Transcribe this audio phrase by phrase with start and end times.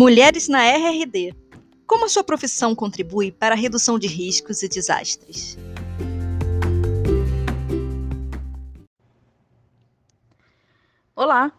[0.00, 1.34] Mulheres na RRD.
[1.86, 5.58] Como a sua profissão contribui para a redução de riscos e desastres?
[11.14, 11.52] Olá,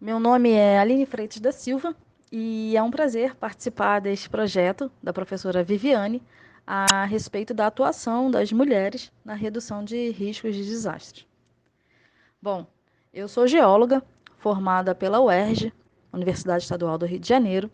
[0.00, 1.92] meu nome é Aline Freitas da Silva
[2.30, 6.22] e é um prazer participar deste projeto da professora Viviane
[6.64, 11.26] a respeito da atuação das mulheres na redução de riscos de desastres.
[12.40, 12.64] Bom,
[13.12, 14.04] eu sou geóloga,
[14.36, 15.72] formada pela UERJ,
[16.12, 17.68] Universidade Estadual do Rio de Janeiro,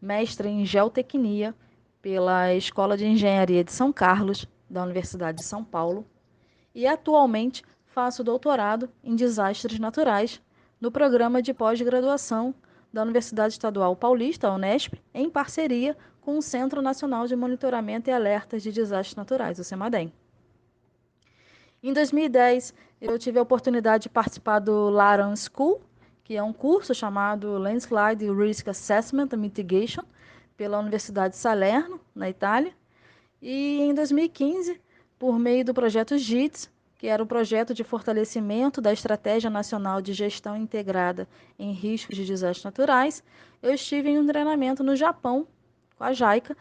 [0.00, 1.54] mestre em geotecnia
[2.00, 6.06] pela Escola de Engenharia de São Carlos, da Universidade de São Paulo,
[6.74, 10.40] e atualmente faço doutorado em desastres naturais
[10.80, 12.54] no programa de pós-graduação
[12.92, 18.62] da Universidade Estadual Paulista, Unesp, em parceria com o Centro Nacional de Monitoramento e Alertas
[18.62, 20.12] de Desastres Naturais, o CEMADEM.
[21.82, 25.80] Em 2010, eu tive a oportunidade de participar do Laran School,
[26.28, 30.02] que é um curso chamado Landslide Risk Assessment and Mitigation,
[30.58, 32.74] pela Universidade de Salerno, na Itália.
[33.40, 34.78] E em 2015,
[35.18, 40.12] por meio do projeto JITS, que era o projeto de fortalecimento da Estratégia Nacional de
[40.12, 41.26] Gestão Integrada
[41.58, 43.24] em Riscos de Desastres Naturais,
[43.62, 45.48] eu estive em um treinamento no Japão,
[45.96, 46.54] com a JAICA,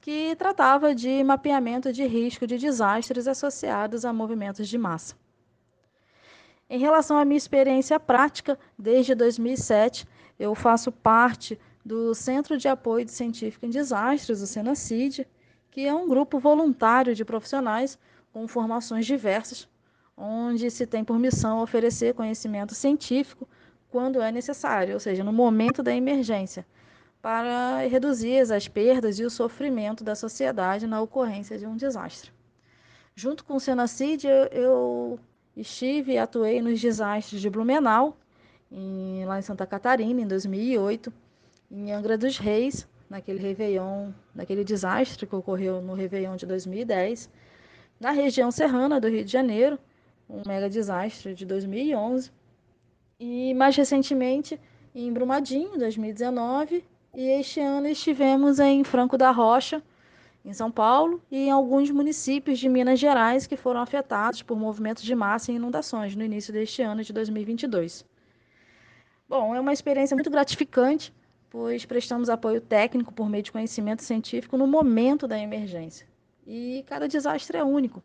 [0.00, 5.21] que tratava de mapeamento de risco de desastres associados a movimentos de massa.
[6.72, 10.06] Em relação à minha experiência prática, desde 2007,
[10.38, 15.28] eu faço parte do Centro de Apoio Científico em Desastres, o SENACID,
[15.70, 17.98] que é um grupo voluntário de profissionais
[18.32, 19.68] com formações diversas,
[20.16, 23.46] onde se tem por missão oferecer conhecimento científico
[23.90, 26.64] quando é necessário, ou seja, no momento da emergência,
[27.20, 32.32] para reduzir as perdas e o sofrimento da sociedade na ocorrência de um desastre.
[33.14, 35.20] Junto com o Senacid, eu
[35.56, 38.16] Estive e atuei nos desastres de Blumenau,
[38.70, 41.12] em, lá em Santa Catarina, em 2008,
[41.70, 47.28] em Angra dos Reis, naquele Réveillon, naquele desastre que ocorreu no Réveillon de 2010,
[48.00, 49.78] na região serrana do Rio de Janeiro,
[50.28, 52.30] um mega desastre de 2011,
[53.20, 54.58] e mais recentemente
[54.94, 56.82] em Brumadinho, 2019,
[57.14, 59.82] e este ano estivemos em Franco da Rocha,
[60.44, 65.02] em São Paulo e em alguns municípios de Minas Gerais que foram afetados por movimentos
[65.02, 68.04] de massa e inundações no início deste ano de 2022.
[69.28, 71.14] Bom, é uma experiência muito gratificante,
[71.48, 76.06] pois prestamos apoio técnico por meio de conhecimento científico no momento da emergência.
[76.46, 78.02] E cada desastre é único.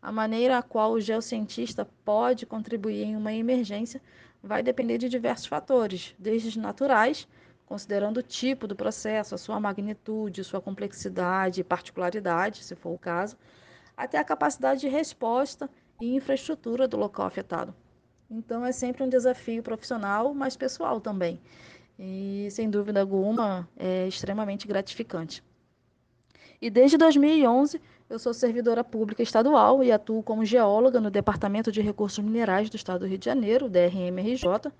[0.00, 4.00] A maneira a qual o geocientista pode contribuir em uma emergência
[4.42, 7.28] vai depender de diversos fatores, desde os naturais
[7.68, 12.98] considerando o tipo do processo, a sua magnitude, sua complexidade e particularidade, se for o
[12.98, 13.36] caso,
[13.94, 15.68] até a capacidade de resposta
[16.00, 17.74] e infraestrutura do local afetado.
[18.30, 21.38] Então, é sempre um desafio profissional, mas pessoal também.
[21.98, 25.44] E, sem dúvida alguma, é extremamente gratificante.
[26.60, 31.82] E desde 2011, eu sou servidora pública estadual e atuo como geóloga no Departamento de
[31.82, 34.72] Recursos Minerais do Estado do Rio de Janeiro, DRMRJ,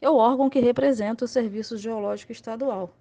[0.00, 2.94] é o órgão que representa o Serviço Geológico Estadual.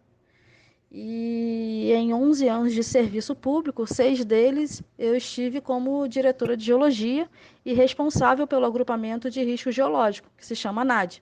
[0.91, 7.29] E em 11 anos de serviço público, seis deles eu estive como diretora de geologia
[7.63, 11.21] e responsável pelo agrupamento de risco geológico, que se chama NAD,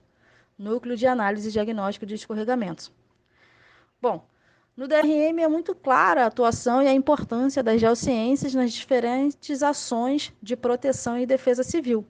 [0.58, 2.90] Núcleo de Análise e Diagnóstico de Escorregamentos.
[4.00, 4.26] Bom,
[4.74, 10.32] no DRM é muito clara a atuação e a importância das geociências nas diferentes ações
[10.42, 12.06] de proteção e defesa civil,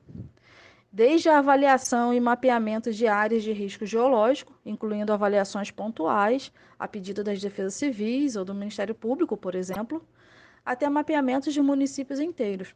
[0.98, 7.22] desde a avaliação e mapeamento de áreas de risco geológico, incluindo avaliações pontuais, a pedido
[7.22, 10.04] das defesas civis ou do Ministério Público, por exemplo,
[10.66, 12.74] até mapeamentos de municípios inteiros.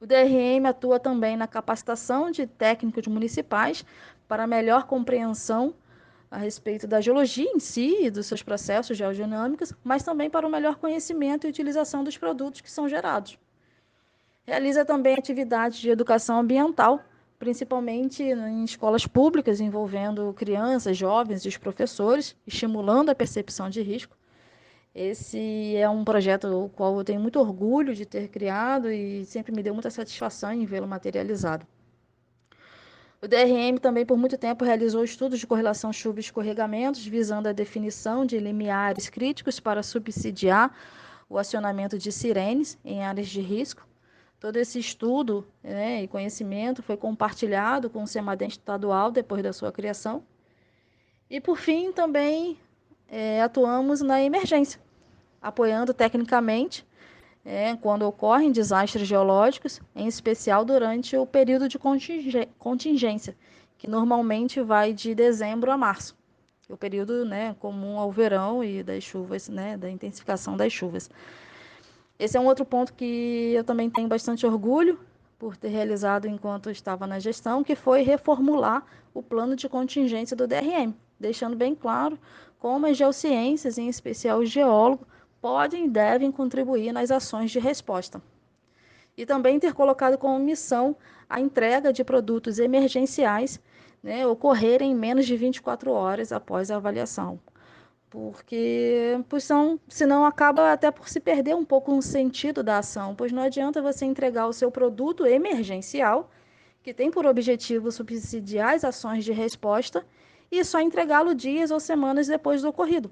[0.00, 3.84] O DRM atua também na capacitação de técnicos municipais
[4.26, 5.76] para melhor compreensão
[6.28, 10.50] a respeito da geologia em si e dos seus processos geodinâmicos, mas também para o
[10.50, 13.38] melhor conhecimento e utilização dos produtos que são gerados.
[14.44, 17.00] Realiza também atividades de educação ambiental,
[17.42, 24.16] principalmente em escolas públicas envolvendo crianças, jovens e os professores, estimulando a percepção de risco.
[24.94, 29.50] Esse é um projeto o qual eu tenho muito orgulho de ter criado e sempre
[29.50, 31.66] me deu muita satisfação em vê-lo materializado.
[33.20, 37.52] O DRM também por muito tempo realizou estudos de correlação chuva e escorregamentos, visando a
[37.52, 40.72] definição de limiares críticos para subsidiar
[41.28, 43.84] o acionamento de sirenes em áreas de risco.
[44.42, 49.70] Todo esse estudo né, e conhecimento foi compartilhado com o SEMADEM estadual depois da sua
[49.70, 50.20] criação.
[51.30, 52.58] E, por fim, também
[53.08, 54.80] é, atuamos na emergência,
[55.40, 56.84] apoiando tecnicamente
[57.44, 61.78] é, quando ocorrem desastres geológicos, em especial durante o período de
[62.58, 63.36] contingência,
[63.78, 66.16] que normalmente vai de dezembro a março.
[66.68, 71.08] o período né, comum ao verão e das chuvas, né, da intensificação das chuvas.
[72.22, 74.96] Esse é um outro ponto que eu também tenho bastante orgulho
[75.40, 80.46] por ter realizado enquanto estava na gestão, que foi reformular o plano de contingência do
[80.46, 82.16] DRM, deixando bem claro
[82.60, 85.04] como as geociências, em especial o geólogo,
[85.40, 88.22] podem e devem contribuir nas ações de resposta.
[89.16, 90.94] E também ter colocado como missão
[91.28, 93.60] a entrega de produtos emergenciais
[94.00, 97.40] né, ocorrerem em menos de 24 horas após a avaliação.
[98.12, 103.14] Porque, pois são, senão acaba até por se perder um pouco o sentido da ação,
[103.14, 106.30] pois não adianta você entregar o seu produto emergencial,
[106.82, 110.04] que tem por objetivo subsidiar as ações de resposta,
[110.50, 113.10] e só entregá-lo dias ou semanas depois do ocorrido.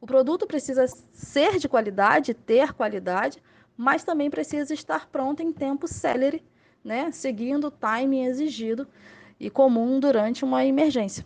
[0.00, 3.40] O produto precisa ser de qualidade, ter qualidade,
[3.76, 6.44] mas também precisa estar pronto em tempo célere,
[6.82, 8.88] né, seguindo o timing exigido
[9.38, 11.24] e comum durante uma emergência.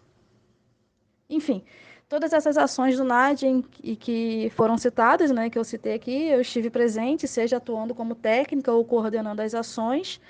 [1.30, 1.64] Enfim,
[2.10, 6.40] todas essas ações do NAD e que foram citadas, né, que eu citei aqui, eu
[6.40, 10.20] estive presente, seja atuando como técnica ou coordenando as ações,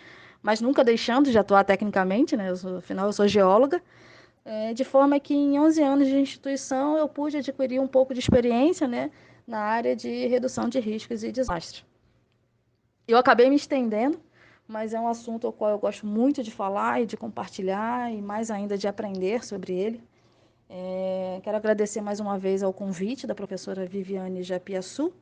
[0.42, 3.82] mas nunca deixando de atuar tecnicamente, né, eu sou, afinal eu sou geóloga,
[4.44, 8.20] é, de forma que em 11 anos de instituição eu pude adquirir um pouco de
[8.20, 9.10] experiência né,
[9.46, 11.82] na área de redução de riscos e desastres.
[13.08, 14.20] Eu acabei me estendendo,
[14.68, 18.20] mas é um assunto ao qual eu gosto muito de falar e de compartilhar e
[18.20, 20.09] mais ainda de aprender sobre ele.
[20.72, 25.12] É, quero agradecer mais uma vez ao convite da professora Viviane Japiaçu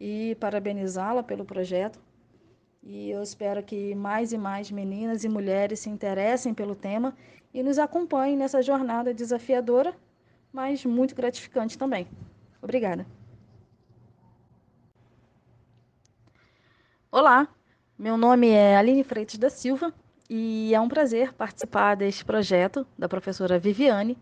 [0.00, 2.00] e parabenizá-la pelo projeto.
[2.82, 7.16] E eu espero que mais e mais meninas e mulheres se interessem pelo tema
[7.54, 9.94] e nos acompanhem nessa jornada desafiadora,
[10.52, 12.08] mas muito gratificante também.
[12.60, 13.06] Obrigada.
[17.12, 17.46] Olá,
[17.96, 19.94] meu nome é Aline Freitas da Silva
[20.28, 24.18] e é um prazer participar deste projeto da professora Viviane,